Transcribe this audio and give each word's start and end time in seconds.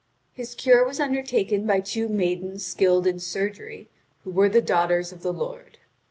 His 0.33 0.55
cure 0.55 0.83
was 0.83 0.99
undertaken 0.99 1.67
by 1.67 1.79
two 1.79 2.09
maidens 2.09 2.65
skilled 2.65 3.05
in 3.05 3.19
surgery, 3.19 3.87
who 4.23 4.31
were 4.31 4.49
daughters 4.49 5.11
of 5.11 5.21
the 5.21 5.31
lord. 5.31 5.77